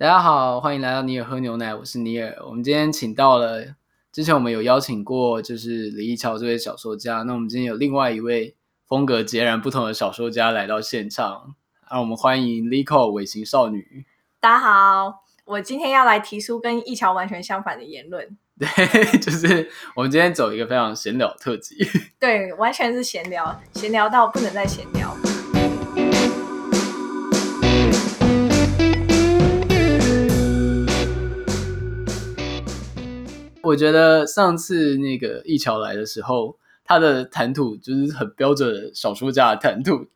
[0.00, 2.32] 大家好，欢迎来到尼尔喝牛奶，我是尼尔。
[2.46, 3.74] 我们今天请到了，
[4.12, 7.24] 之前我们有邀请过，就是李一桥这位小说家。
[7.24, 8.54] 那我们今天有另外一位
[8.86, 11.56] 风格截然不同的小说家来到现场，
[11.90, 14.06] 让我们欢迎 Lico 尾形少女。
[14.38, 18.38] 大家好，我今天要来提出跟一桥完全相反的言论。
[18.56, 21.76] 对，就是我们今天走一个非常闲聊特辑。
[22.20, 25.12] 对，完全是闲聊，闲聊到不能再闲聊。
[33.68, 40.06] 我觉得上次那个一桥来的时候，他的谈吐就是很标准的小说家的谈吐。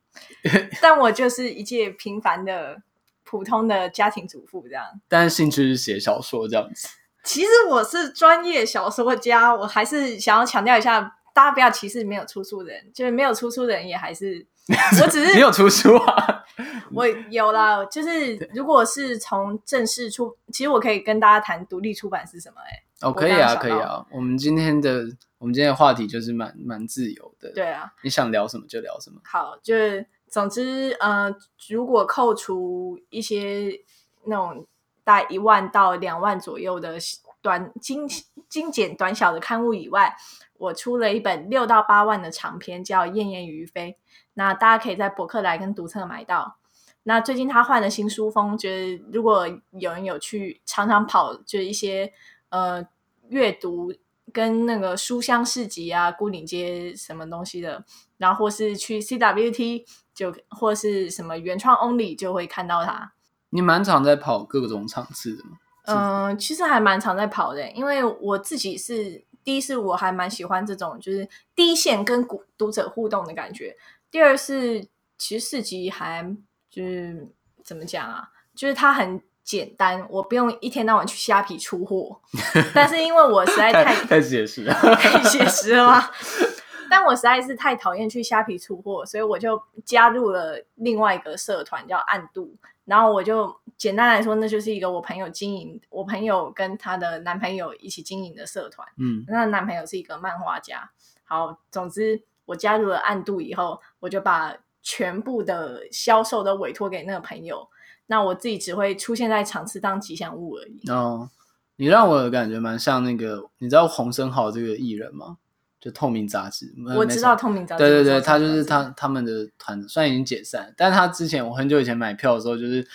[0.80, 2.80] 但我就是一介平凡的、
[3.24, 4.84] 普通的家庭主妇这样。
[5.08, 6.88] 但是兴趣是写小说这样子。
[7.24, 11.00] 其实我是专业小说家，我还是想要强调一下，
[11.34, 14.46] 大家不要歧视没有出书的人，就是没有出书的人也还是。
[15.02, 16.44] 我只是没有出书啊，
[16.92, 22.70] 我有啦，就是如果是从正式出，其实我可以跟大家谈独立出版是什么、欸。
[22.70, 24.06] 哎，哦，可以啊，可以啊。
[24.10, 25.04] 我们今天的
[25.38, 29.20] 我们今天的话题就是蛮蛮自由的，对啊，你想聊什么就聊什么。
[29.24, 31.34] 好，就是总之，呃，
[31.68, 33.80] 如果扣除一些
[34.24, 34.66] 那种
[35.04, 36.96] 大概一万到两万左右的
[37.40, 38.08] 短精
[38.48, 40.14] 精简短小的刊物以外，
[40.58, 43.92] 我出了一本六到八万的长篇，叫《燕燕于飞》。
[44.34, 46.56] 那大家可以在博客来跟读册买到。
[47.02, 52.12] 那最近他换了新书风，觉得如果有人有去常常跑，就是一些
[52.48, 52.86] 呃
[53.32, 53.92] 阅读
[54.30, 57.84] 跟那个书香市集啊、孤岭街什么东西的，
[58.18, 63.14] 然后或是去 CWT 就或是什么原创 Only 就会看到它。
[63.50, 65.58] 你蛮常在跑各种场次的吗？
[65.84, 73.76] 嗯、呃，其实还蛮常在跑的，因为我自己是第一是我还蛮喜欢这种就是第一线跟读读者互动的感觉。
[74.10, 74.86] 第二是，
[75.18, 76.36] 其实市集还
[76.70, 77.28] 就是
[77.64, 78.28] 怎么讲啊？
[78.54, 82.20] 就是它很简单，我不用一天到晚去虾皮出货。
[82.74, 86.10] 但是因为我实在太太写实了，太写实了吗？
[86.90, 92.54] 但我实在是太讨厌去虾皮出货，所以我就加入了另外一个社团叫暗度。
[92.84, 98.86] 然后我就简单来说，那就是一个我朋友经营，我朋友跟她的男朋友一起经营的社团。
[98.98, 100.90] 嗯，那男朋友是一个漫画家。
[101.24, 102.22] 好，总之。
[102.44, 104.52] 我加入了暗度以后，我就把
[104.82, 107.66] 全部的销售都委托给那个朋友，
[108.06, 110.88] 那我自己只会出现在场次当吉祥物而已。
[110.90, 111.30] 哦，
[111.76, 115.38] 你让我的感觉蛮像那个，你知道洪生豪这个艺人吗？
[115.80, 117.82] 就透明杂志，我知道透明杂志。
[117.82, 122.86] 对对对，他就是他他们的团，虽然已经解散，但他之前我很久以前买票的时候，就是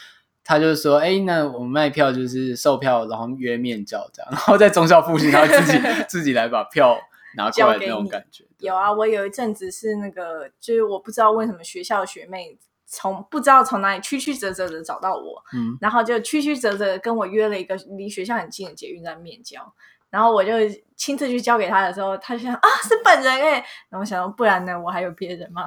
[0.44, 6.97] 他就是说，哎，那我们卖票就是售票，然后约面交这样，然后在中校附近，他会自己 自己来把票。
[7.35, 12.57] 拿过来那种感觉，有啊，我有一阵子是那个，就是我不知道为什么学校学妹
[12.89, 19.73] 从不知道从哪里曲曲折折的找到我，嗯，然后就曲曲折折跟我约了一个离学校很近的捷运站面交，
[20.09, 20.53] 然后我就
[20.95, 23.51] 亲自去交给他的时候，他就想啊是本人哎，
[23.89, 25.65] 然后我想说不然呢，我还有别人吗？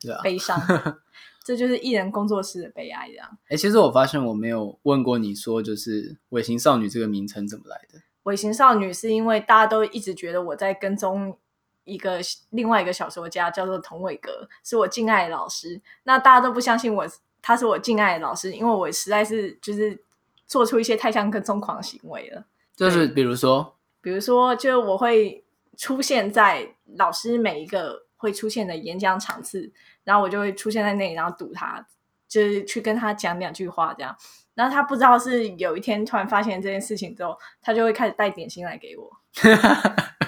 [0.00, 0.58] 对啊，悲伤，
[1.44, 3.38] 这就是艺人工作室的悲哀，这样。
[3.48, 8.00] 哎，其实我发现我没有问过你说，就是尾行少女这个名称怎么来的？
[8.22, 11.36] 尾行少女是因为大家都一直觉得我在跟踪
[11.84, 12.18] 一个
[12.50, 15.80] 另外一个小说家，叫做童伟格，是我敬爱的老师。
[16.04, 17.06] 那大家都不相信我，
[17.40, 20.02] 他是我敬爱的老师，因为我实在是就是
[20.46, 22.44] 做出一些太像跟踪狂行为了。
[22.76, 25.44] 就是比如说，比如说，就我会
[25.76, 29.70] 出现在老师每一个会出现的演讲场次，
[30.04, 31.84] 然后我就会出现在那里，然后堵他，
[32.28, 34.16] 就是去跟他讲两句话这样。
[34.54, 39.10] 然后他不知道是有一天突然发现这件事情之后，他就会开始带点心来给我。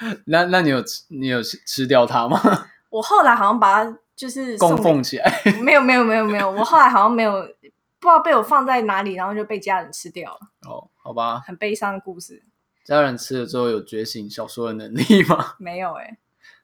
[0.26, 2.40] 那那你有吃你有吃吃掉它吗？
[2.90, 5.42] 我后来好像把它就是供奉起来。
[5.62, 7.32] 没有没有没有没有，我后来好像没有
[7.98, 10.40] 不知道被我放在哪里，然后就被家人吃掉了。
[10.68, 12.42] 哦，好吧，很悲伤的故事。
[12.84, 15.54] 家人吃了之后有觉醒小说的能力吗？
[15.58, 16.18] 没有哎、欸，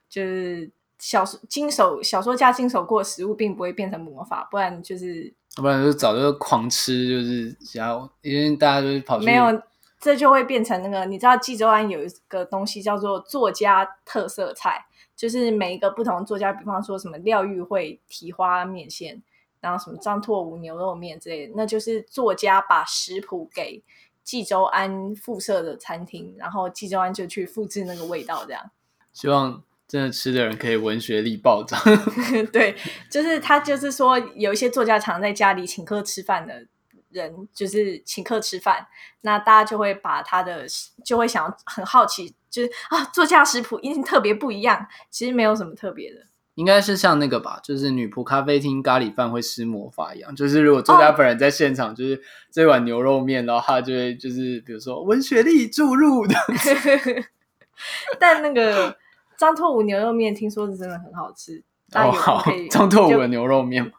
[0.09, 0.69] 就是
[0.99, 5.33] 小说经手小说家经手过的食物，并不会变成魔法，不然就是。
[5.55, 9.45] 不然就早就狂吃，就是想要，因为大家都跑去没有，
[9.99, 14.85] 这就会变成那个，你知道济州庵有一个东西叫做作家特色菜，
[15.15, 19.21] 就是每一个不同作家，比方说什么廖玉蕙提花面线，
[19.59, 23.83] 然后什么张拓武牛肉面之类的，那就是作家把食谱给
[24.23, 28.71] 济州安附设的餐厅，然后济州安就去复制那个味道，这样。
[29.13, 29.63] 希望。
[29.87, 31.79] 真的吃的人可以文学力暴涨，
[32.51, 32.75] 对，
[33.09, 36.67] 就是他，就是说有一些作家常在家里请客吃饭的
[37.17, 38.87] 人，就是请客吃饭，
[39.21, 40.65] 那大家就会把他的
[41.03, 46.27] 就会想很好奇，就是啊，作家食谱一定特别不一样，其实没有什么特别的。
[46.55, 52.19] 应该是像那个吧，就是女仆咖啡厅咖喱饭会施魔法一样，就是如果作家本人在现场，就是
[52.51, 56.33] 这碗牛肉面，然后他就会就是比如说文学力注入的。
[58.19, 58.97] 但那个
[59.37, 63.91] 张拓武牛肉面听说是真的很好吃，哦好，张拓武的牛肉面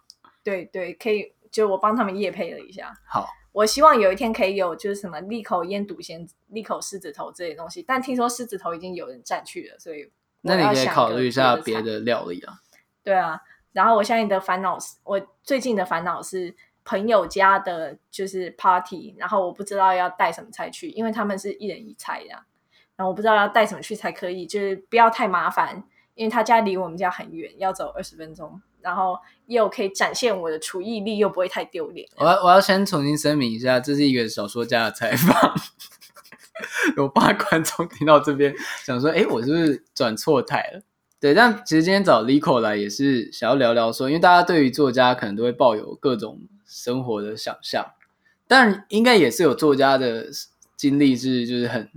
[0.42, 2.92] 对对，可以，就我帮他们夜配了一下。
[3.06, 10.10] 好，我希望有一天可以有就是什么利口腌笃鲜、利口狮子头这些东西，但听说狮子头已经有人占去了，所以。
[10.40, 12.60] 那你可以考虑一下别的料理啊。
[13.02, 13.40] 对啊，
[13.72, 16.54] 然后我现在的烦恼是，我最近的烦恼是
[16.84, 22.40] 朋友家的，就是 party，然后我不知道要带什么菜去，因为他们是一人一菜这样，
[22.94, 25.82] 然后我不知道要带什么去才可以，就是不要太麻烦，
[26.18, 29.16] 因为他家离我们家很远，要走二十分钟，然后
[29.46, 32.08] 又可以展现我的厨艺力，又不会太丢脸。
[32.16, 35.54] 我要我要先重新声明一下，这是一个小说家的采访。
[36.96, 38.52] 有怕观众听到这边
[38.84, 40.82] 想说：“哎，我是不是转错台了？”
[41.20, 47.92] 对，但其实今天找 Lico 来也是想要聊聊说，因为大家对于作家可能都会抱有各种生活的想象，
[48.48, 50.26] 但应该也是有作家的
[50.76, 51.88] 经历是就是很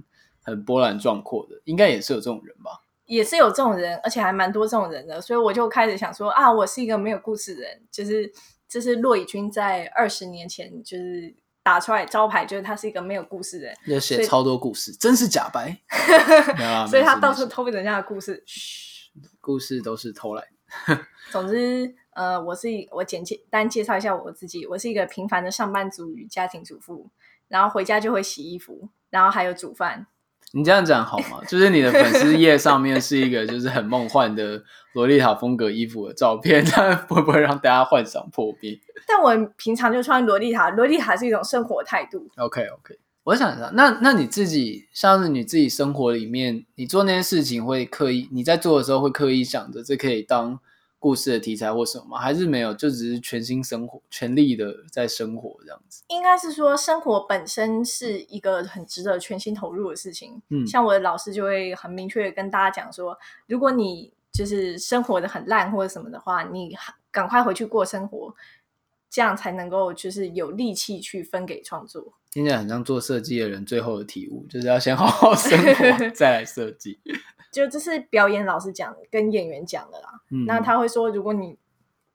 [0.43, 2.81] 很波澜壮阔的，应该也是有这种人吧？
[3.15, 8.31] 也是有这种人，而且还蛮多这种人的，所以我就开始想说啊，我是一个没有故事的人，就是
[8.67, 11.35] 这是骆以军在二十年前就是。
[11.63, 15.77] 打出来招牌就是他是一个没有故事的人，要写超多故事，真是假白。
[16.89, 20.97] 所以他到处偷人家的故事，嘘，故事都是偷来的。
[21.29, 27.11] 总之，呃，我是我简介单介绍一下我自己，我是一个平凡的上班族与家庭主妇，
[27.47, 30.07] 然后回家就会洗衣服，然后还有煮饭。
[30.53, 31.39] 你这样讲好吗？
[31.47, 34.61] 就是你的粉丝页上面是一个就是很梦幻的
[34.93, 38.79] 洛丽塔风格衣服的照片， 这样会不会让大家幻想破灭？
[39.07, 42.27] 但我平常就穿洛丽塔，洛丽塔是一种生活态度。
[42.37, 50.59] OK OK，我想一下，那那你自己像是你自己生活里面，你做那些事情会刻意，你在做的时候会刻意想着这可以当。
[51.01, 52.19] 故事的题材或什么吗？
[52.19, 52.71] 还是没有？
[52.75, 56.03] 就只是全心生活、全力的在生活这样子。
[56.09, 60.39] 应该是说，生活本身是一个很值得全心投入的事情。
[60.49, 63.17] 嗯，像我的老师就会很明确的跟大家讲说，
[63.47, 66.77] 如果你就是生活的很烂或者什么的话，你
[67.09, 68.35] 赶快回去过生活，
[69.09, 72.13] 这样才能够就是有力气去分给创作。
[72.31, 76.99] 听起来很像做设计的人最后的体悟， 就是要先好好生活， 再来设计。
[77.51, 81.57] 就这是表演老师讲跟演员讲的啦，嗯，那他会说，如果你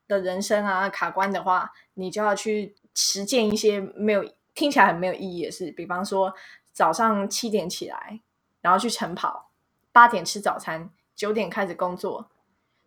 [0.09, 4.25] 的人生啊卡关的话，你就要去实践一些没有
[4.55, 6.33] 听起来很没有意义的事，比方说
[6.73, 8.23] 早上七点起来，
[8.63, 9.51] 然后去晨跑，
[9.93, 12.31] 八点吃早餐，九点开始工作，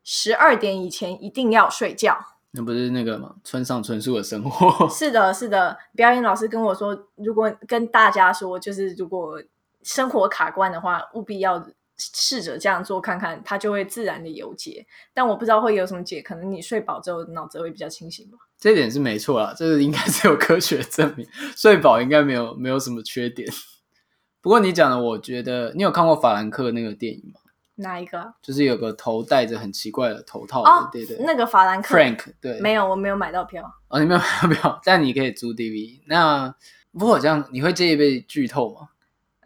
[0.03, 2.38] 十二点以前一定要睡觉。
[2.51, 3.35] 那不是那个吗？
[3.43, 4.87] 村上春树的生活。
[4.89, 5.77] 是的，是的。
[5.95, 9.41] 表演老师跟我说，如果跟大家说，就是如果
[9.83, 11.67] 生活卡关的话，务必要。
[12.01, 14.87] 试着这样做看看，它就会自然的有解。
[15.13, 18.37] 但我不知道会有什么解，可能你睡饱之后脑子会比较清醒吧。
[18.57, 23.45] 这点是没错啦，这是应该是有科学证明，睡饱应该没有没有什么缺点。
[24.39, 27.38] 不过你讲的，我觉得你有看过法兰克那个电影吗？
[27.79, 28.33] 哪一个？
[28.41, 31.97] 就是有个头戴着很奇怪的头套的，哦、对对，那个法兰克。
[31.97, 33.63] Frank，对，没有，我没有买到票。
[33.87, 36.01] 哦，你没有买到票， 但你可以租 DVD。
[36.05, 36.53] 那
[36.91, 38.89] 不过这样，你会介意被剧透吗？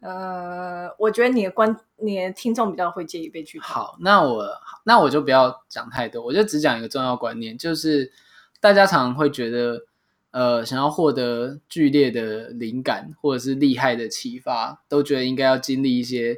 [0.01, 3.65] 呃，我觉得你的观，你的听众比较会介意被剧透。
[3.65, 4.45] 好，那我
[4.83, 8.11] 那我就不要讲太多，我就只讲一个重要观念，就是
[8.59, 9.85] 大家常常会觉得，
[10.31, 16.37] 呃，想要获得剧烈的灵感或者是厉害的启发，都觉得应该要经历一些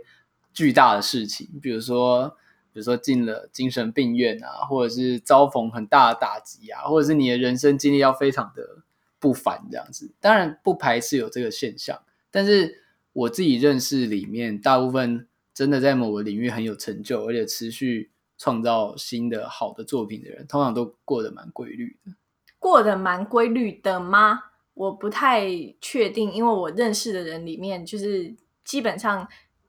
[0.55, 2.29] 巨大的事情，比如说，
[2.73, 8.81] 比如说进了精神病院啊，或者是遭逢很大的打击啊，或者是你的人生经历要非常的
[9.19, 10.11] 不凡这样子。
[10.19, 12.81] 当然不排斥有这个现象，但是。
[13.15, 22.11] 我自己认识里面，大部分真的在某个领域很有成就，而且持续创造新的好的作品的人，通常都过得蛮规律的。
[22.59, 24.41] 过得蛮规律的吗？
[24.73, 25.47] 我不太
[25.79, 28.35] 确定，因为我认识的人里面，就是
[28.65, 29.25] 基本上，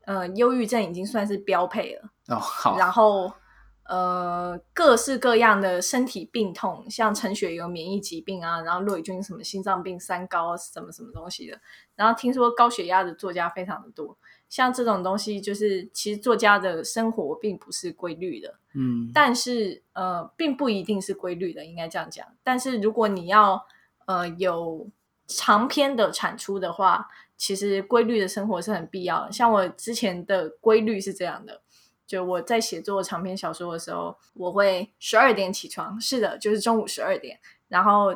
[0.06, 2.10] 呃，忧郁症已经算是标配了。
[2.28, 2.78] 哦，好。
[2.78, 3.30] 然后。
[3.88, 11.60] 呃，各式各样的身体病痛，像陈雪有免疫疾病啊，然后骆以军什么心脏病、三高什么什么东西的，
[11.94, 22.26] 然后听说高血压的作家非常的多，像这种东西，就是其实作家的生活并不是规律的，嗯，但是呃，并不一定是规律的，应该这样讲。
[22.42, 23.64] 但是如果你要
[24.06, 24.90] 呃有
[25.26, 29.32] 长篇的产出的话，其实规律的生活是很必要的。
[29.32, 31.62] 像我之前的规律是这样的。
[32.06, 38.14] 就我在写作长篇小说的时候，我会十二点起床，是的，就是中午十二点，然后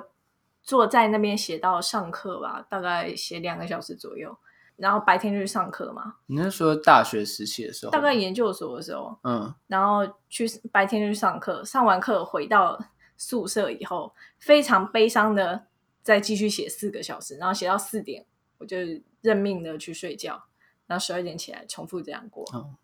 [0.62, 4.38] 坐在那边写到上课吧，大概写两个小时左右。
[4.76, 6.14] 然后白天就去上课嘛。
[6.26, 7.90] 你是说大学时期的时候？
[7.90, 12.78] 大概研究所的时候，嗯，然后去白天就去上课，上完课回到
[13.16, 15.66] 宿舍以后，非常悲伤的
[16.02, 18.24] 再继续写四个小时，然后写到四点，
[18.58, 18.76] 我就
[19.20, 20.44] 认命的去睡觉，
[20.86, 22.44] 然后十二点起来，重复这样过。
[22.54, 22.74] 嗯，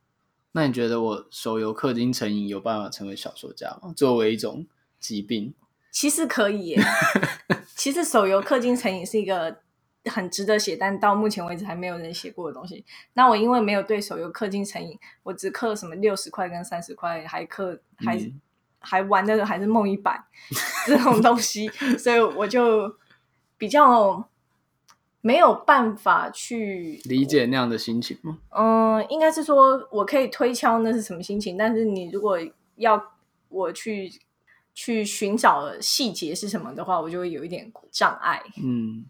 [0.53, 3.93] 那你觉得我手游氪金成瘾有办法成为小说家吗？
[3.97, 4.67] 作为一种
[5.01, 5.55] 疾病？
[5.91, 6.83] 其实可以耶，
[7.75, 9.61] 其实手游氪金成瘾是一个
[10.05, 12.85] 很值得写，但到目前为止还没有人写过的东西。
[13.15, 18.41] 那我因为没有对手游氪金成瘾，我只氪什么六十块跟三十块，还氪还、嗯、
[18.79, 20.23] 还玩的还是梦一百
[20.87, 21.67] 这种东西，
[21.99, 22.95] 所以我就
[23.57, 24.29] 比较
[25.21, 28.39] 没有办法去理解那样的心情吗？
[28.51, 32.39] 嗯，应该是说我可以推敲那是什么心情，但是你如果
[32.77, 33.13] 要
[33.49, 34.13] 我去。
[34.79, 38.43] 去寻找细节是什么的话，我就会有一点障碍。
[38.63, 39.07] 嗯，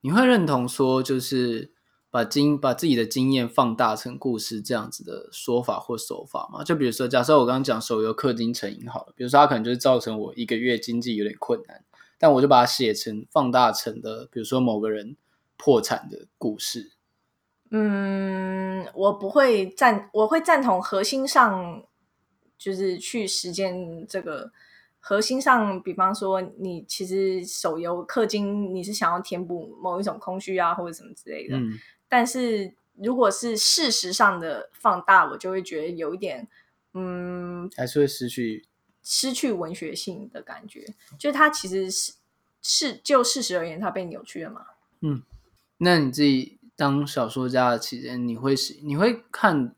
[0.00, 1.70] 你会认同说，就是
[2.10, 6.64] 把经把自己的经验放大成故事这样子的说法或手法吗？
[6.64, 11.84] 就比如说，假设我刚刚讲手游氪金成瘾好了，比如说它可能就是造成我一个月经济有点困难，
[12.24, 15.14] 但我就把它写成放大成的，比如说某个人
[15.58, 16.92] 破产的故事。
[17.70, 21.84] 嗯，我不会赞，我会赞同核心上。
[22.56, 24.50] 就是去实践这个
[24.98, 31.58] 核心上，比方说你其实手游氪金，你是想要填补某一种空虚啊，或者什么之类的。
[31.58, 31.72] 嗯。
[32.08, 36.48] 但是如果是事实上的放大，我就会觉得有一点，
[36.94, 38.64] 嗯，还是会失去
[39.04, 40.84] 失去文学性的感觉。
[41.16, 42.14] 就是它其实是
[42.60, 44.66] 是就事实而言，它被扭曲了嘛。
[45.02, 45.22] 嗯。
[45.78, 49.72] 那你自己当小说家的期间，你会是你会看？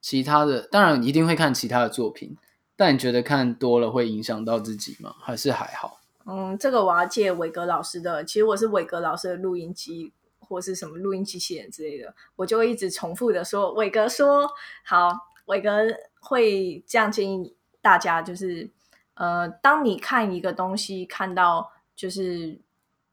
[0.00, 2.36] 其他的当然一定会看其他的作品，
[2.76, 5.16] 但你觉得看多了会影响到自己吗？
[5.20, 6.00] 还是还好？
[6.24, 8.24] 嗯，这个我要借伟格老师的。
[8.24, 14.48] 其实我是伟格老师的录音机或是什么录音机器人之类的，我就会一直重复的说，伟哥说
[14.84, 15.10] 好，
[15.46, 15.78] 伟哥
[16.20, 18.70] 会这样建议大家，就是
[19.14, 22.60] 呃，当你看一个东西，看到就是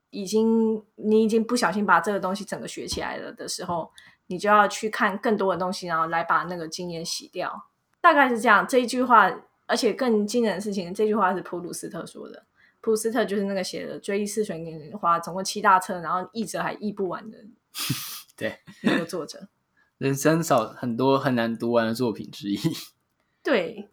[0.09, 3.91] 已经你已经不小心把这个东西整个学起来了的时候。
[4.27, 7.67] 你就要去看更多的东西，然后来把那个经验洗掉，
[8.01, 8.67] 大概是这样。
[8.67, 9.31] 这一句话，
[9.67, 12.43] 而且更惊人的事情，这句话是普鲁斯特说的。
[12.81, 17.37] 普鲁斯特就是那个写的《追忆似水年华》总共七大册，然后译者还译不完的，
[18.35, 19.47] 对，那个作者，
[19.99, 22.57] 人生少很多很难读完的作品之一。
[23.43, 23.87] 对，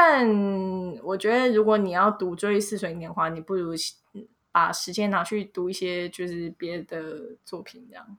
[0.00, 0.24] 但
[1.02, 3.72] 我觉得如果你要读《追忆似水年华》，你不如
[4.52, 8.16] 把时间拿去读一些就是别的作品，这样。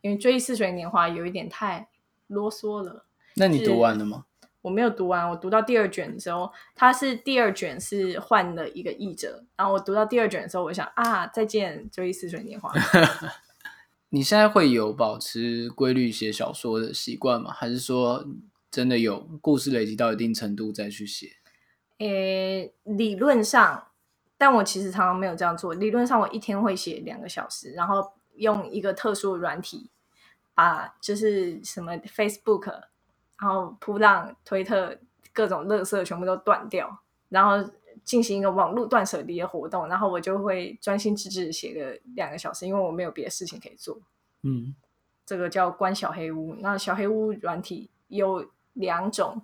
[0.00, 1.88] 因为《追忆似水年华》有一点太
[2.28, 3.04] 啰嗦了。
[3.34, 4.26] 那你读完了吗？
[4.60, 12.72] 我没有读完，我读到第二卷的时候，它是第二卷是换了一个译者，然后我读到第二卷的时候，我想啊，再见，《追忆似水年华》。
[14.10, 17.50] 你现在会有保持规律写小说的习惯吗？
[17.52, 18.24] 还是说
[18.72, 21.28] 真的有故事累积到一定程度再去写？
[21.98, 23.86] 诶，理论上，
[24.36, 25.72] 但我其实常常没有这样做。
[25.74, 28.12] 理论上，我一天会写两个小时，然后。
[28.36, 29.90] 用一个特殊的软体，
[30.54, 32.66] 把就是什么 Facebook，
[33.38, 34.98] 然后扑浪、推特
[35.34, 37.70] 各种垃圾全部都断掉，然后
[38.02, 44.00] 进行一个网络断舍离的活动，然后我就会专心致志写个两个小时，因为我没有别的事情可以做。
[44.44, 44.74] 嗯，
[45.26, 46.54] 这个叫关小黑屋。
[46.60, 49.42] 那小黑屋软体有两种，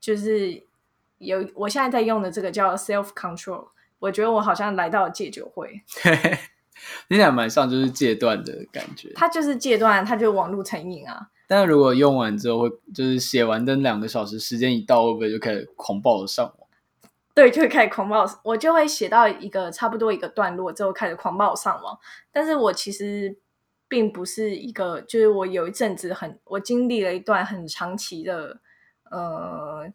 [0.00, 0.62] 就是
[1.18, 5.82] 有我现在在用的这个叫 Self Control，我觉得我好像来到了戒酒会。
[7.08, 11.28] 听起来蛮像就是戒断的感觉，它就是戒断，它就网络成瘾啊。
[11.46, 16.56] 但是如果用完之后会，就是写完灯两个小时，时间一到，会不会就开始狂暴的上网？
[17.34, 18.26] 对，就会开始狂暴。
[18.42, 21.96] 我就会写到一个差不多一个段落之后，开始狂暴上网。
[22.32, 23.36] 但是我其实
[23.92, 28.58] 并不是一个，就是我有一阵子很，我经历了一段很长期的，
[29.10, 29.86] 呃，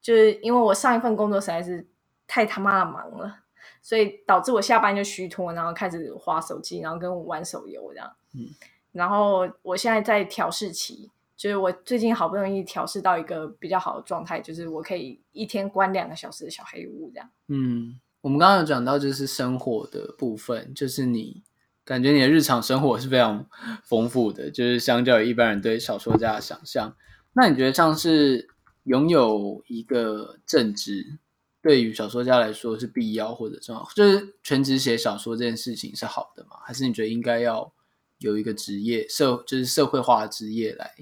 [0.00, 1.86] 就是因为我上一份工作实在是
[2.26, 3.40] 太他妈的忙了。
[3.82, 8.10] 所以导致我下班就虚脱，然后开始滑手机，然后跟我玩手游这样。
[8.34, 8.48] 嗯，
[8.92, 17.30] 然后我现在在调试期，就是我最近好不容易调试到一个比较好的状态，就是我可以一天关两个小时的小黑屋这样。
[17.48, 21.42] 嗯，我们刚刚有讲到就是生活的部分，就是你
[21.88, 23.46] 感觉你的日常生活是非常
[23.82, 26.94] 丰富的，就是相较于一般人对小说家的想象。
[27.32, 28.46] 那你觉得像是
[28.84, 31.18] 拥有一个正职？
[31.62, 36.56] 对于小说家来说是必要或者重要，就是全职写小说这件事情是好的吗？
[36.62, 37.72] 还是你觉得应该要
[38.18, 40.94] 有一个职业社，就是社会化的职业来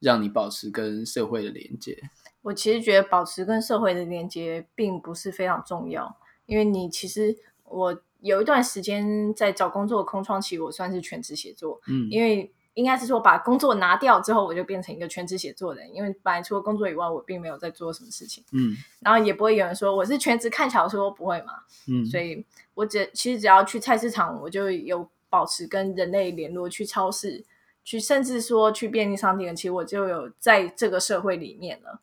[0.00, 1.96] 让你保持跟社会的连接？
[2.42, 15.94] 我其实觉得保持跟社会的连接并不是非常重要，因为你其实我有一段时间在找工作的空窗期，我算是全职写作，嗯，因为应该是说把工作拿掉之后，我就变成一个全职写作人。
[15.94, 18.42] 因为本来除了工作以外，我并没有在做什么事情。
[18.52, 21.52] 嗯，然后也不会有人说我是全职看小说，不会嘛。
[21.86, 27.44] 嗯，所以我只其实只要去菜市场，我就有保持跟人类联络；去超市，
[27.84, 32.00] 去甚至说去便利商店，其实我就有在这个社会里面了。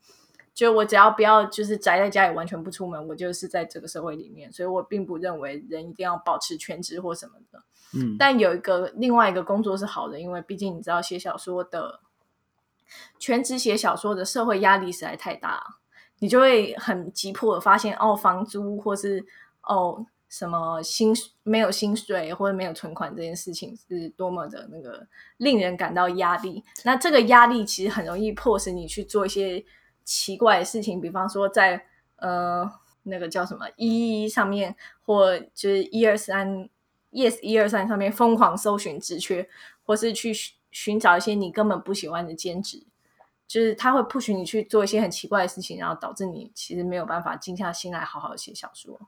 [0.53, 7.63] 就我只要不要就是宅在家里完全不出门，我就是在这个社会里面，所以我并不认为人一定要保持全职或什么的。
[7.93, 12.01] 嗯，但有一个另外一个工作是好的，因为毕竟你知道写小说的
[13.17, 15.63] 全职写小说的社会压力实在太大，
[16.20, 19.25] 你就会很急迫的发现哦，房租或是
[19.63, 26.63] 哦什么薪没有薪水或者没有存款这件事情是多么的那个令人感到压力。
[26.84, 29.63] 那这个压力其实很容易迫使你去做一些。
[30.03, 31.86] 奇怪的事情，比方说在
[32.17, 32.70] 呃
[33.03, 36.70] 那个叫什么一一上面，或就是一二三
[37.12, 39.48] ，yes 一二三上面疯狂搜寻职缺，
[39.84, 40.34] 或是去
[40.72, 42.84] 寻找一些你根本不喜欢的兼职，
[43.48, 49.00] 就是他会 push 你去做一些很奇怪的事情，然后导致你其实没有办法静下心来好好写小说。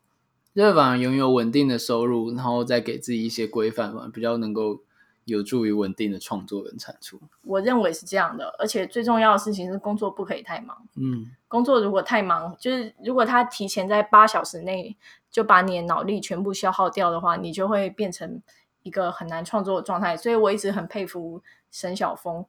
[0.56, 4.82] 就反而拥有稳定的收入，然后再给自己一些规范嘛，比较能够。
[5.26, 8.54] 有助于稳定的创作跟产出，我认为是这样的。
[8.60, 10.86] 而且最重要的事情是，工作不可以太忙。
[10.96, 14.98] 嗯，工作如果太忙，就是如果他提前在八小时内
[15.32, 18.42] 就把你的脑力全部消耗掉的话，你就会变成
[18.82, 20.18] 一个很难创作的状态。
[20.18, 22.46] 所以我一直很佩服沈晓峰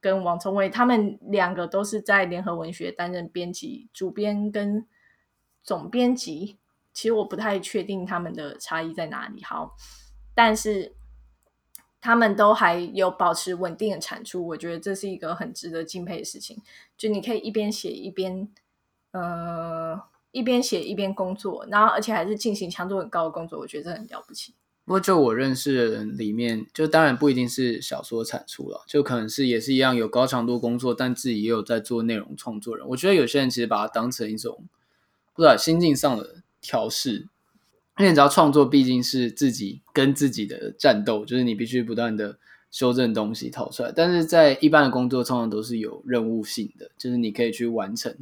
[0.00, 4.86] 跟王聪伟，他们两个都是在联合文学担任编辑、主编跟
[5.62, 6.56] 总编辑。
[6.94, 9.44] 其实我不太确定他们的差异在哪里。
[9.44, 9.76] 好，
[10.34, 10.94] 但是。
[12.04, 16.60] 他们都还有保持稳定的产出，我觉得这是一个很值得敬佩的事情。
[16.98, 18.46] 就你可以一边写一边，
[19.12, 19.98] 呃，
[20.30, 24.52] 一边写一边工作，然后而且还是进行强度很高的工作，我觉得这很了不起。
[24.84, 32.86] 不过就我认识的人里面，就当然不一定是小说产出了，就可能是也是一样有高强度工作，但自己也有在做内容创作人。
[32.88, 34.68] 我觉得有些人其实把它当成一种
[35.32, 37.28] 不知道心境上的调试。
[37.96, 42.36] 因为你知道，创作毕竟是自己跟自己的战斗，就是你必须不断的
[42.68, 43.92] 修正东西套出来。
[43.94, 48.12] 但是在一般的工作，通常都是有任务性的，就是你可以去完成，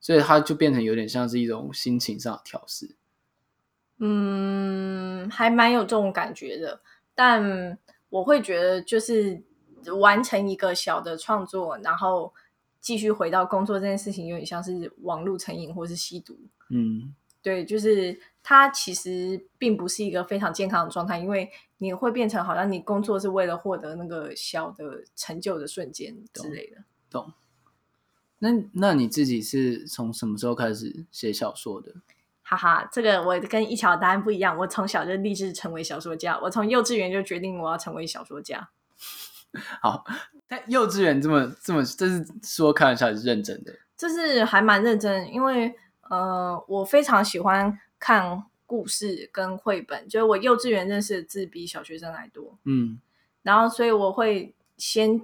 [0.00, 2.94] 所以它就变成有点像是一种心情上的调试。
[3.98, 6.82] 嗯，还蛮有这种感觉的。
[7.14, 7.78] 但
[8.10, 9.42] 我会觉得，就是
[9.98, 12.34] 完成一个小的创作，然后
[12.82, 16.38] 继续回到工作这件事情，有点像是网路成瘾或是吸毒。
[16.68, 17.14] 嗯。
[17.46, 26.78] 对，就是它其实并不是一个非常健康的状态，因为你会变成好像你工作是为了获得那个小的成就的瞬间之类的。
[27.08, 27.32] 懂。
[28.40, 31.94] 那那你自己是从什么时候开始写小说的？
[32.42, 34.58] 哈哈，这个我跟一桥的答案不一样。
[34.58, 38.70] 我从小就立志成为小说家，我从幼稚园就决定我要成为小说家。
[39.80, 40.04] 好，
[40.48, 43.72] 但幼稚园这么这么，这是说开玩笑还是认真的？
[43.96, 45.72] 这是还蛮认真，因为。
[46.10, 52.58] 呃，我非常喜欢看故事跟绘本，就是我幼稚园认识的字比小学生还多。
[52.64, 53.00] 嗯，
[53.42, 55.20] 然后所以我会先，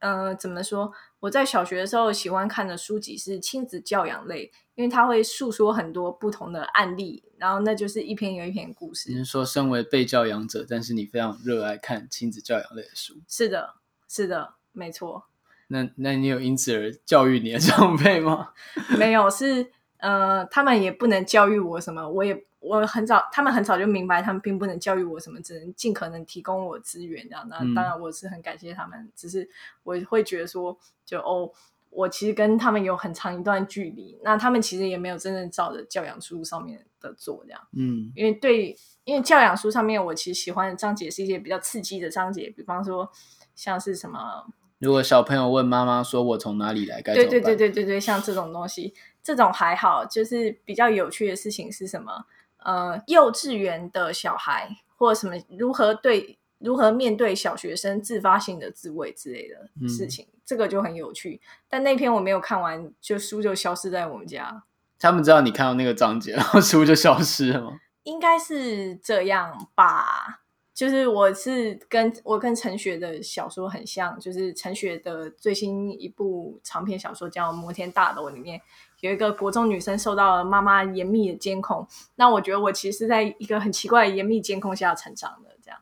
[0.00, 0.92] 呃，怎么说？
[1.20, 9.10] 我在小学的时候喜欢看的书籍是亲子教养类，因为它会诉说很多不同的案例，然后那就是一篇又一篇故事。
[9.10, 13.14] 你是说，身为被教养者，但是你非常热爱看亲子教养类的书？
[13.26, 15.24] 是的，是的，没错。
[15.68, 18.50] 那那你有因此而教育你的长辈吗？
[18.98, 19.72] 没有，是。
[20.04, 27.48] 呃，他们也不能教育我什么，我也我很早，他们很早就明白，他们并不能教育我什么，只能尽可能提供我资源这样。
[27.48, 29.48] 那当然我是很感谢他们，嗯、只是
[29.82, 31.50] 我会觉得说，就哦，
[31.88, 37.60] 我其实跟他们有很长一段距离，那他们其实也没有真正照着教养书上面的做这样。
[37.72, 43.10] 嗯，因为对，因为教养书上面我其实喜欢的章节是一些比较刺激的章节，比方说
[43.54, 44.46] 像是什么，
[44.84, 47.14] 如果小朋友问妈妈说我从哪里来，该？
[47.14, 48.92] 对对对对对对，像这种东西。
[49.22, 52.26] 这种还好，就是比较有趣的事情是什么？
[52.58, 54.68] 呃，幼稚园的小孩
[54.98, 61.40] 或者什么如何对如何面对小学生自发性的自慰之类的事情，嗯，这个就很有趣。
[61.70, 64.62] 但那篇我没有看完，就书就消失在我们家。
[64.98, 67.80] 他们知道你看到那个章节，然后书就消失了吗？
[68.02, 70.42] 应该是这样吧。
[70.74, 78.60] 就是我是跟我跟陈雪的小说很像，就是陈雪的最新一部长篇小说叫《摩天大楼》里面。
[79.00, 85.78] 有一个国中女生受到了妈妈严密的监控，那我觉得我其实是在一个很奇怪的严密监控下成长的，这样。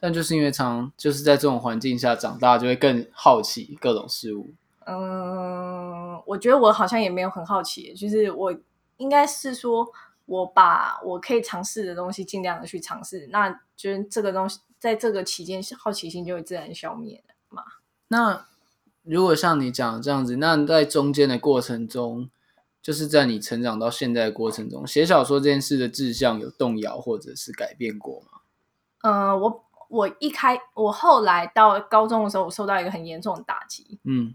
[0.00, 4.54] 但就是因为常就是在这种环境下长大，就会更好奇各种事物。
[4.86, 8.54] 嗯，我觉得我好像也没有很好奇，就是我
[8.96, 9.86] 应该是说，
[10.28, 17.34] 我把我可以尝试的东西尽量的去尝试，那就是这个东西在这个期间好奇心就会自然消灭了。
[17.48, 17.64] 嘛。
[18.08, 18.46] 那
[19.02, 22.30] 如果像你讲的这样子，那在中间的过程中，
[22.82, 28.40] 就是在你成长到现在的过程中，写小说这件事的志向有动摇或者是改变过吗？
[29.02, 33.98] 嗯、呃，我我一开我后来到高中的时候，我受到一个很严重的打击。
[34.04, 34.34] 嗯，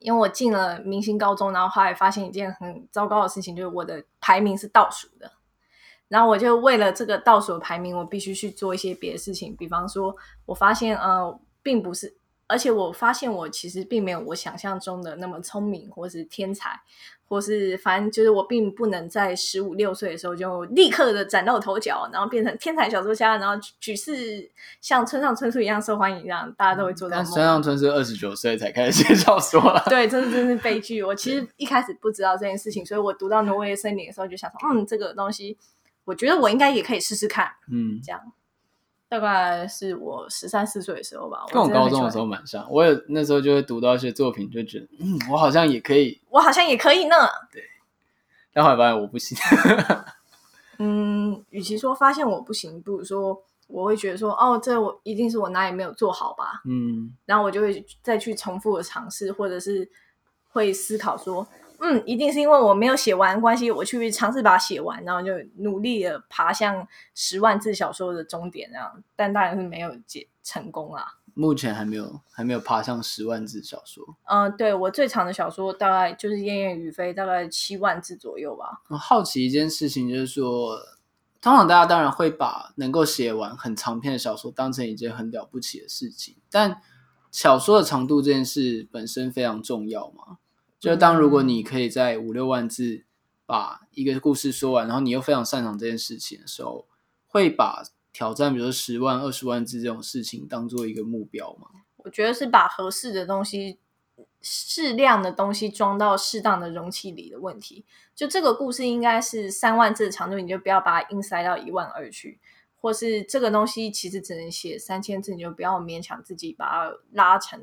[0.00, 5.32] 因为我进了明星高中，然后后来发现一件很糟糕的事情，就是我的排名是倒数的。
[6.08, 12.16] 然后我就为了这个倒数的排名，我必须去做一些别的事情，比方说，我发现呃，并不是。
[12.46, 16.80] 而且我发现我其实并没有我想象中的那么聪明，或是天才，
[17.28, 24.48] 或是反正就是我并不能在十五六岁的时候就立刻的崭露头角，然后变成天才小说家，然后举世
[24.80, 27.16] 像村上春树一样受欢迎，这样大家都会做到。
[27.16, 31.02] 但村上春树二十九岁才开始写小说了，对，真的真是悲剧。
[31.02, 35.58] 我其实一开始不知道这件事情，所以我读到《挪威的森林》的时候就想说，嗯，这个东西，
[36.04, 38.20] 我觉得我应该也可以试试看，嗯，这样。
[39.08, 42.66] 大概是我十三四岁的时候吧，跟我高中的时候蛮像。
[42.70, 47.16] 我也那时候就会读到一些作品，就觉得嗯，我好像也可以，我好像也可以呢。
[47.52, 47.62] 对，
[48.52, 49.38] 但后来发现我不行。
[50.78, 56.62] 嗯，与其说发现我不行，不如说我会觉得说，哦，这我一定是我哪里没有做好吧。
[56.64, 59.88] 嗯，然后我就会再去重复的尝试，或者是
[60.50, 61.46] 会思考说。
[61.80, 71.18] 嗯，一定是因为我没有写完关系，我去尝试把它写完，然后就努力的爬向十万字小说的终点，这样，但当然是没有解成功啦。
[71.34, 74.02] 目前还没有，还没有爬上十万字小说。
[74.24, 78.80] 嗯，对，我最长的小说大概就是《燕燕于飞》，大概七万字左右吧。
[78.88, 80.78] 我好奇一件事情，就是说，
[81.42, 86.80] 通常大家当然会把能够写完很长篇的小说当成一件很了不起的事情，但
[87.30, 90.38] 小说的长度这件事本身非常重要吗？
[90.86, 93.04] 就当如果你可以在五六万字
[93.44, 96.86] 把一个故事说完，然后你又非常擅长这件事情的时候，
[97.26, 101.68] 会把挑战，比如说十万、二十万字这种事情当做一个目标吗？
[101.96, 103.80] 我觉得是把合适的东西、
[104.40, 107.84] 适量的东西装到适当的容器里的问题。
[108.14, 112.38] 就这个故事应该是三万字的长度，你就不要把它硬塞到一万二去；
[112.76, 117.60] 或是这个东西其实只能写三千字，你就不要勉强自己把它拉成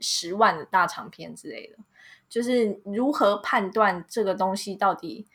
[0.00, 1.76] 十万的大长篇之类的。
[2.28, 5.26] 就是如何判断这个东西到底，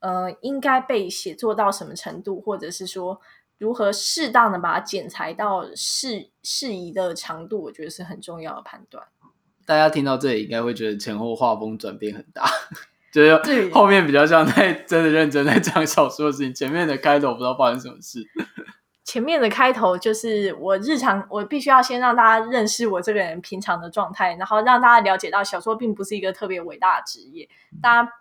[0.00, 3.20] 呃，应该被写作到什么程度，或者是说
[3.58, 9.06] 如何适当的把它剪裁到适适宜的长度，我觉得是很重要的判断。
[9.66, 12.44] 大家听到这里应该会觉得前后画风转变很大，
[13.12, 18.26] 就是后面比较像在真的认真在讲小说的事情，前面的开头不知道发生什么事。
[19.10, 27.48] 前面的开头就是我日常，我必须要先让大家认识我这个人平常的状态，然后让大家了解到小说并不是一个特别伟大的职业，
[27.82, 28.12] 大家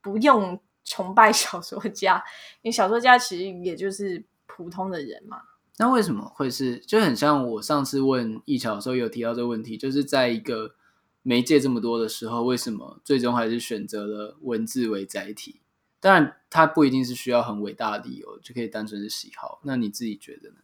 [0.00, 2.22] 不用崇拜小说家，
[2.62, 5.38] 因为小说家其实也就是普通的人嘛。
[5.78, 6.76] 那为什么会是？
[6.78, 10.76] 就很像我上次问易桥的时候有提到这个问题，就是在一个
[11.24, 15.60] 媒介这么多的时候，为什么最终还是选择了文字为载体？
[16.00, 19.60] 当然，它不一定是需要很伟大的理由就可以单纯是喜好。
[19.62, 20.56] 那你自己觉得呢？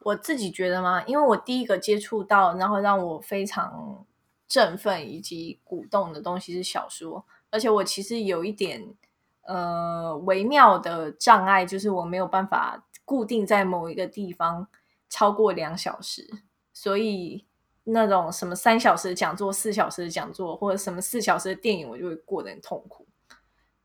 [0.00, 1.02] 我自己觉得吗？
[1.06, 4.06] 因为我第一个接触到，然后让我非常
[4.46, 8.94] 振奋以及鼓动的东西是小说，而且我其实有一点
[9.42, 14.68] 呃微妙的障碍，就是我没有办法固定在某一个地方
[15.08, 16.28] 超过两小时，
[16.72, 17.44] 所以
[17.84, 23.07] 那种什么三小时的讲座、四小时的讲座，或者什么四小时的电影，我就会过得很痛苦。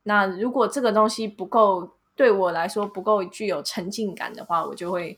[0.04, 5.18] 那如果这个东西不够对我来说不够具有沉浸感的话，我就会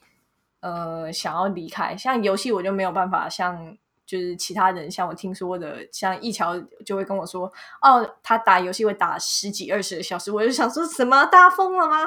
[0.59, 1.97] 呃想要离开。
[1.97, 11.97] 像游戏我就没有办法像就是其他人像我听说的，像一桥就会跟我说哦，他打游戏会打十几二十个小时，我就想说什么大家疯了吗？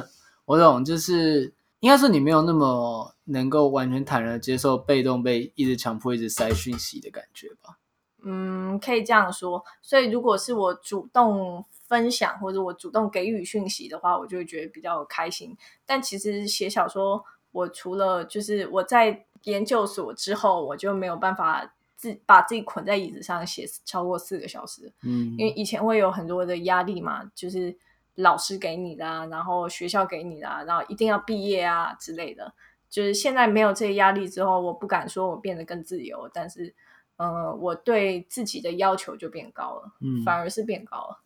[0.44, 7.78] 我懂，就是应该说你没有那么能够完全坦然的接受被动被一直强迫一直塞讯息的感觉吧？
[8.22, 9.64] 嗯，可以这样说。
[9.80, 11.64] 所以如果是我主动。
[11.88, 15.56] 分享或者我主动给予讯息的话，我就会觉得比较开心。
[15.84, 24.92] 但其实写小说，我除了就是我在研究所之后，我就没有办法自把自己捆在椅子上写超过四个小时。
[25.02, 27.76] 嗯，因为以前会有很多的压力嘛，就是
[28.16, 32.52] 老师给你的啊，然后学校给你的啊，然后一定要毕业啊之类的。
[32.88, 36.72] 就是现在没有这些压力之后，我不敢说我变得更自由，但是，
[37.16, 41.20] 呃，我对自己的要求就变高了，嗯，反而是变高了。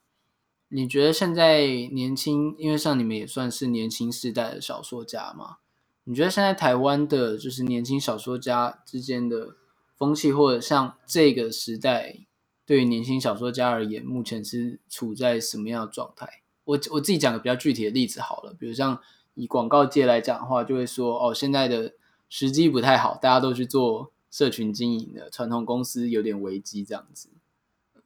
[0.72, 5.58] 你觉得现在年轻，因为像你们也算是年轻世代的小说家嘛？
[6.04, 9.56] 你觉得现在台湾的，就是年轻小说家之间的
[9.96, 12.20] 风气，或者像这个时代，
[12.64, 16.42] 对于年轻小说家而言，目前是处在什么样的状态？
[16.64, 19.00] 我我自己讲个比较具体的例子好了，比如像
[19.34, 21.94] 以广告界来讲的话，就会说哦，现在的
[22.28, 27.28] 时机不太好，大家都去做社群经营的传统公司有点危机这样子。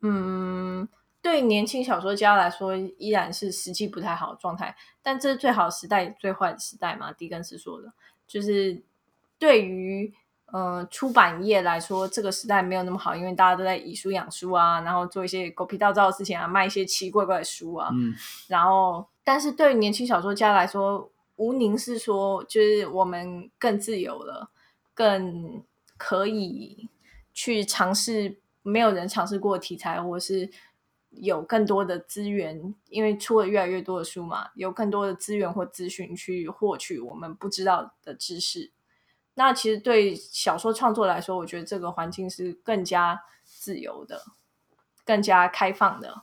[0.00, 0.88] 嗯，
[1.25, 4.77] 对年轻小说家来说，依然是时机不太好的状态。
[5.03, 7.11] 但这是最好的时代，最坏的时代嘛？
[7.15, 7.91] 狄更斯说的，
[8.27, 8.83] 就是
[9.39, 10.13] 对于
[10.53, 17.89] 呃出版业来说，这个时代没有那么好，因为大家都在以书养书啊，然后做一些狗皮倒灶的事情啊，卖一些奇奇怪怪的书啊。
[17.95, 18.15] 嗯，
[18.49, 24.51] 然后，但是对于年轻小说家来说，吴宁是说，就是我们更自由了，
[24.93, 25.65] 更
[25.97, 26.91] 可以
[27.33, 28.41] 去尝试。
[28.67, 30.51] 没有人尝试过的题材，或是
[31.16, 38.70] 有更多的资源，因为出了越来越多的书嘛，有更多的资源或资讯去获取我们不知道的知识。
[39.35, 44.22] 那其实对小说创作来说，我觉得这个环境是更加自由的，
[45.05, 46.22] 更加开放的。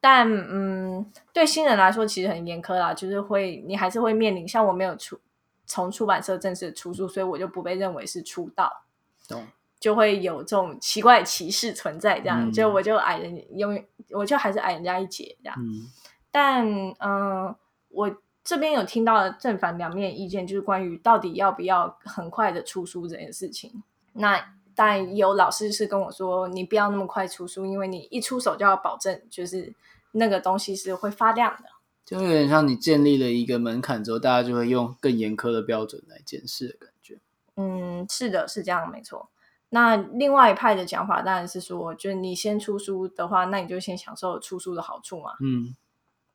[0.00, 5.20] 但嗯，对新人来说其实很严苛啦，就是会你还是会面临，像我没有出
[5.66, 8.84] 从出版社正式出书，所以我就不被认为是出道。
[9.28, 9.46] 懂。
[9.80, 15.56] 就会有这种奇怪的歧视存在，这样、嗯、就我就矮人，因为我就还是矮人家一截这样。
[15.58, 15.88] 嗯、
[16.30, 17.56] 但嗯、呃，
[17.88, 18.14] 我
[18.44, 23.82] 这边有听到正反两面意见，就是关于到底要不要很快的出书这件事情。
[24.12, 29.72] 那但有老师是跟我说，你不要那么快出书，因为你一出手就要保证，就是
[30.12, 31.68] 那个东西是会发亮的。
[32.04, 37.18] 就有点像你建立了一个门槛之后，大家就会用更严苛的标准来检视的感觉。
[37.56, 39.28] 嗯，是的，是这样，没错。
[39.70, 45.32] 那另外一派的讲法当然是说，就是你先出书的话，那你就先享受出书的好处嘛。
[45.40, 45.74] 嗯，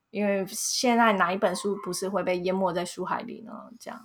[0.09, 3.51] 因为现在哪一本书不是会被淹没在书海里呢？
[3.79, 3.99] 这样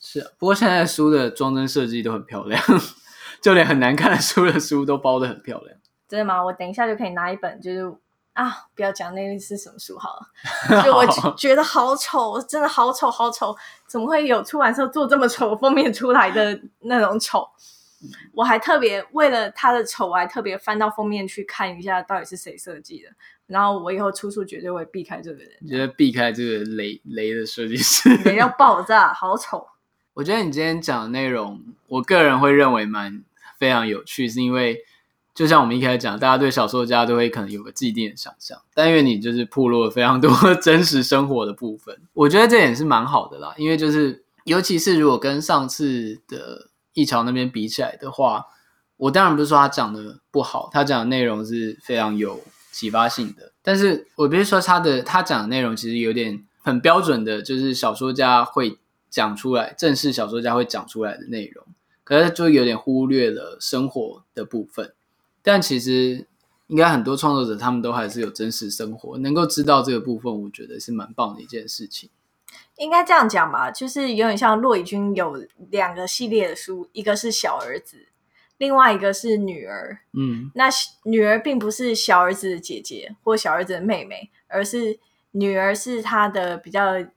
[0.00, 2.60] 是啊，不过现在书的装帧设计都很漂亮，
[3.40, 5.78] 就连很难看的书的书都包的很漂亮。
[6.08, 6.44] 真的吗？
[6.44, 7.96] 我等一下就可以拿一本，就是
[8.32, 11.06] 啊，不要讲那是什么书好了， 就我
[11.36, 13.56] 觉得好丑，真的好丑，好丑，
[13.86, 17.48] 怎么会有出版社做这么丑封面出来的那种丑？
[18.32, 23.10] 我还特别为了他的丑，我还特别翻到封面去看一下到底是谁设计的。
[23.46, 29.66] 然后我以后出处绝对会避开这个人，觉得避开这个雷雷的设计师，雷要爆炸，好丑。
[30.14, 33.22] 我觉得你今天讲的内容，我个人会认为蛮
[33.58, 34.78] 非常有趣，是因为
[35.34, 43.52] 就像我们一开始讲，大家对小说家都会可能有个既定的想象，但因为你就是暴露了非常多 真实生活的部分，我觉得这点是蛮好的啦。
[43.58, 46.68] 因为就是尤其是如果跟上次的。
[46.94, 48.46] 一桥那边比起来的话，
[48.96, 52.40] 我当然不是说他讲的不好，他讲的内容是非常有
[52.72, 53.52] 启发性的。
[53.62, 58.78] 但是我必须说他的他讲的内容其实有点很标准的，就是小说家会
[59.10, 61.66] 讲出来，正式小说家会讲出来的内容，
[62.04, 64.92] 可是就有点忽略了生活的部分。
[65.42, 66.26] 但其实
[66.68, 72.08] 应该很多创作者他们都还是有真实生活，能够知道这个部分，我觉得是蛮棒的一件事情。
[72.76, 75.36] 应该这样讲吧，就是有点像骆以军有
[75.70, 78.08] 两个系列的书，一个是小儿子，
[78.58, 79.96] 另外一个是女儿。
[80.12, 80.68] 嗯，那
[81.04, 84.98] 女儿并不是小儿子的姐姐或小儿子的妹妹，而是
[85.30, 87.10] 女儿是他的比较嗯、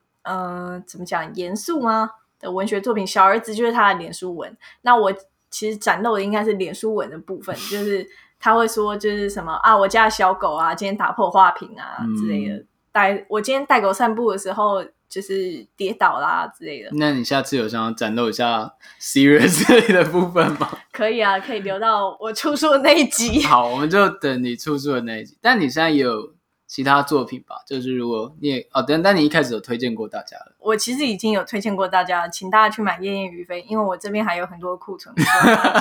[0.74, 3.08] 呃，怎么讲严肃吗的文学作品？
[3.08, 4.56] 小儿子就是他的脸书文。
[4.84, 5.12] 那我
[5.50, 8.08] 其实展露的应该是脸书文的部分，就是
[8.40, 12.64] 他会说就是什么啊，我家的小狗啊，今天打破花瓶啊之类的。
[12.92, 14.86] 带、嗯、我今天带狗散步的时候。
[15.10, 16.90] 就是跌倒啦之类的。
[16.94, 20.78] 那你下次有想要展露一下 serious 之类的部分吗？
[20.92, 23.42] 可以啊，可以留到我出书的那一集。
[23.44, 25.38] 好，我们就等你出书的那一集。
[25.42, 26.34] 但你现在也有
[26.66, 27.56] 其他作品吧？
[27.66, 30.56] 就是如果你也哦，等，但你一开始有推荐过大家了。
[30.60, 35.16] 我其实已经有推荐过大家，请大家去买《燕燕于飞》，因为我这边还有很多库存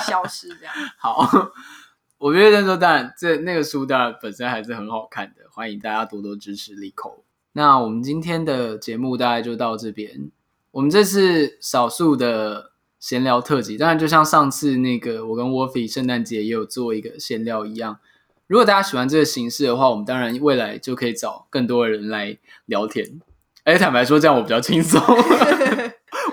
[0.07, 0.75] 消失这样。
[0.97, 1.29] 好，
[2.19, 7.25] 我觉得说当然这那个书当然本身还是很好看的，欢迎大家多多支持利口。
[7.57, 10.31] 那我们今天的节目大概就到这边。
[10.73, 17.99] 我们这次少数的闲聊特辑，当然就像上次那个我跟 Wolfie 圣诞节也有做一个闲聊一样。
[18.47, 23.23] 如果大家喜欢这个形式的话，我们当然未来就可以找更多的人来聊天。
[23.64, 25.01] 哎，坦白说，这样我比较轻松，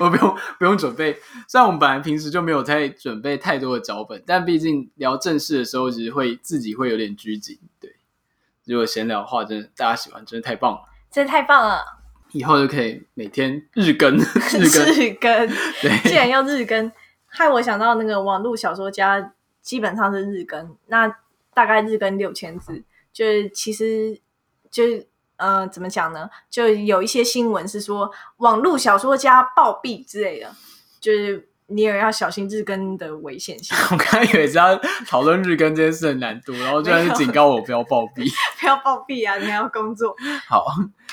[0.01, 1.17] 我不用不用准备。
[1.47, 7.57] 虽然我们本来平时就没有太准备太多的脚本，但毕竟聊正事的时候，其实会自己会有点拘谨。
[7.79, 7.95] 对，
[8.65, 10.89] 如果闲聊的话，真的大家喜欢，真的太棒了。
[11.13, 11.85] 这太棒了！
[12.31, 15.47] 以后就可以每天日更， 日更，日更。
[15.81, 16.91] 对，既然要日更，
[17.27, 21.07] 害我想到那个网络小说家基本上是日更，那
[21.53, 24.19] 大概日更六千字，就是其实
[24.71, 26.27] 就是呃，怎么讲呢？
[26.49, 30.51] 就有一些新闻是说网络小说家暴毙之类的，
[30.99, 31.47] 就是。
[31.67, 33.75] 你也要小心日更的危险性。
[33.91, 34.75] 我刚刚以为是要
[35.07, 39.37] 讨论日更这件事的难度，然后居然是警告我不要暴毙， 不要暴毙啊！
[39.37, 40.15] 你还要工作。
[40.47, 40.65] 好，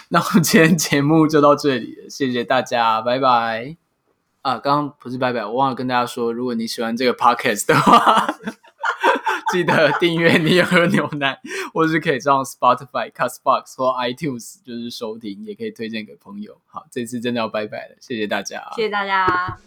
[0.08, 3.76] 那我们今天节目就到这里了，谢谢大家，拜拜。
[4.42, 8.26] 啊，刚刚不是拜拜，我忘了跟大家说，如果你喜欢这个 podcast 的话，
[9.52, 11.38] 记得订阅你也喝牛奶，
[11.74, 16.58] 或是可以上 Spotify、Castbox 或 iTunes 就是收听，也可以推荐给朋友。
[16.66, 19.58] 好，这次真的要拜拜了，谢谢大家，谢谢大家。